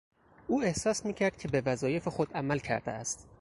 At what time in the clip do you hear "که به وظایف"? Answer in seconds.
1.37-2.07